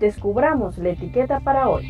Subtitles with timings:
[0.00, 1.86] descubramos la etiqueta para hoy.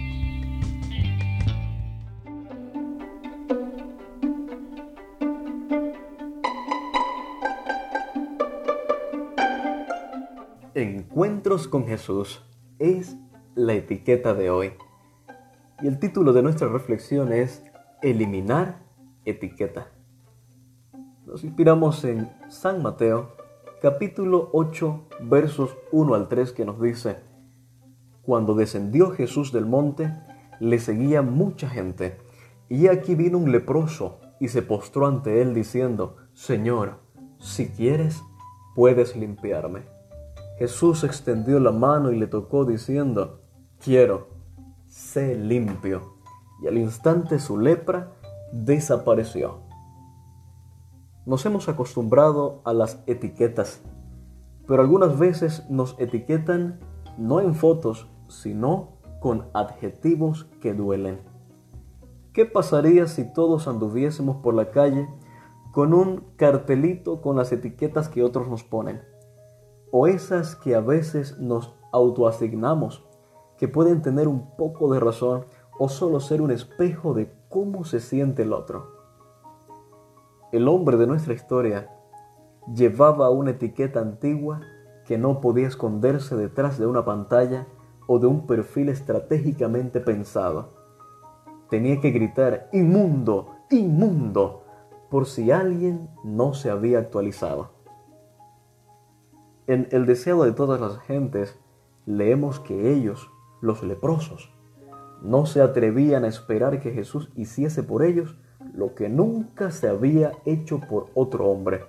[10.74, 12.44] Encuentros con Jesús
[12.78, 13.16] es
[13.54, 14.72] la etiqueta de hoy.
[15.80, 17.64] Y el título de nuestra reflexión es
[18.02, 18.80] Eliminar
[19.24, 19.86] etiqueta.
[21.26, 23.36] Nos inspiramos en San Mateo,
[23.80, 27.29] capítulo 8, versos 1 al 3, que nos dice,
[28.22, 30.12] Cuando descendió Jesús del monte,
[30.60, 32.18] le seguía mucha gente,
[32.68, 37.00] y aquí vino un leproso y se postró ante él diciendo, Señor,
[37.38, 38.22] si quieres,
[38.74, 39.82] puedes limpiarme.
[40.58, 43.40] Jesús extendió la mano y le tocó diciendo,
[43.82, 44.28] quiero,
[44.86, 46.16] sé limpio.
[46.62, 48.12] Y al instante su lepra
[48.52, 49.60] desapareció.
[51.24, 53.80] Nos hemos acostumbrado a las etiquetas,
[54.66, 56.80] pero algunas veces nos etiquetan
[57.18, 61.20] no en fotos, sino con adjetivos que duelen.
[62.32, 65.08] ¿Qué pasaría si todos anduviésemos por la calle
[65.72, 69.00] con un cartelito con las etiquetas que otros nos ponen?
[69.90, 73.04] o esas que a veces nos autoasignamos,
[73.58, 75.46] que pueden tener un poco de razón
[75.78, 78.98] o solo ser un espejo de cómo se siente el otro.
[80.52, 81.90] El hombre de nuestra historia
[82.74, 84.60] llevaba una etiqueta antigua
[85.10, 87.66] que no podía esconderse detrás de una pantalla
[88.06, 90.68] o de un perfil estratégicamente pensado.
[91.68, 94.62] Tenía que gritar inmundo, inmundo,
[95.10, 97.72] por si alguien no se había actualizado.
[99.66, 101.58] En el deseo de todas las gentes
[102.06, 104.54] leemos que ellos, los leprosos,
[105.22, 108.36] no se atrevían a esperar que Jesús hiciese por ellos
[108.72, 111.82] lo que nunca se había hecho por otro hombre.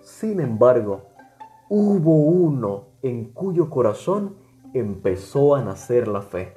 [0.00, 1.13] Sin embargo,
[1.68, 4.36] hubo uno en cuyo corazón
[4.72, 6.54] empezó a nacer la fe.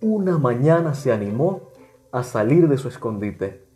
[0.00, 1.60] Una mañana se animó
[2.10, 3.66] a salir de su escondite.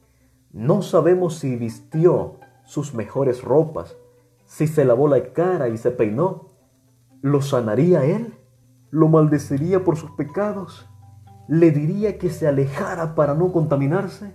[0.53, 3.97] No sabemos si vistió sus mejores ropas,
[4.45, 6.51] si se lavó la cara y se peinó,
[7.23, 8.35] ¿lo sanaría él?
[8.91, 10.89] ¿Lo maldeciría por sus pecados?
[11.49, 14.35] ¿Le diría que se alejara para no contaminarse?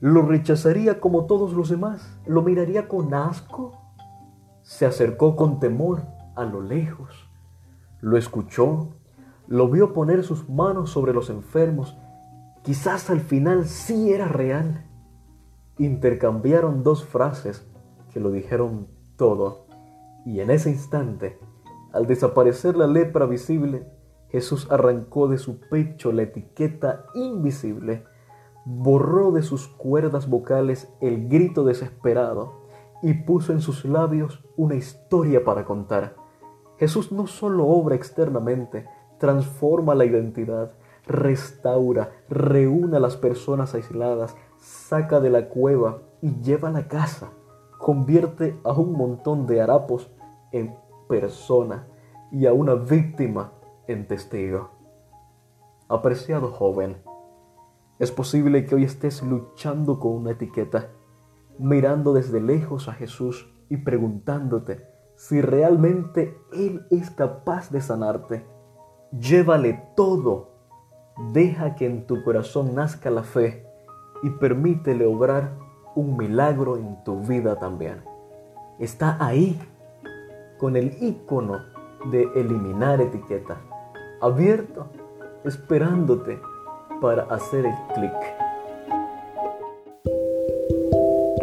[0.00, 2.18] ¿Lo rechazaría como todos los demás?
[2.26, 3.79] ¿Lo miraría con asco?
[4.62, 6.02] Se acercó con temor
[6.36, 7.28] a lo lejos.
[8.00, 8.94] Lo escuchó,
[9.46, 11.96] lo vio poner sus manos sobre los enfermos.
[12.62, 14.86] Quizás al final sí era real.
[15.78, 17.66] Intercambiaron dos frases
[18.12, 19.66] que lo dijeron todo.
[20.24, 21.38] Y en ese instante,
[21.92, 23.86] al desaparecer la lepra visible,
[24.28, 28.04] Jesús arrancó de su pecho la etiqueta invisible,
[28.64, 32.59] borró de sus cuerdas vocales el grito desesperado
[33.02, 36.16] y puso en sus labios una historia para contar.
[36.78, 38.86] Jesús no solo obra externamente,
[39.18, 40.72] transforma la identidad,
[41.06, 47.30] restaura, reúne a las personas aisladas, saca de la cueva y lleva a la casa
[47.80, 50.10] convierte a un montón de harapos
[50.52, 50.76] en
[51.08, 51.88] persona
[52.30, 53.54] y a una víctima
[53.88, 54.68] en testigo.
[55.88, 56.98] Apreciado joven,
[57.98, 60.90] es posible que hoy estés luchando con una etiqueta,
[61.60, 68.46] mirando desde lejos a Jesús y preguntándote si realmente Él es capaz de sanarte.
[69.12, 70.54] Llévale todo,
[71.32, 73.66] deja que en tu corazón nazca la fe
[74.22, 75.52] y permítele obrar
[75.94, 78.02] un milagro en tu vida también.
[78.78, 79.60] Está ahí
[80.58, 81.58] con el icono
[82.10, 83.60] de eliminar etiqueta,
[84.22, 84.86] abierto,
[85.44, 86.40] esperándote
[87.00, 88.39] para hacer el clic.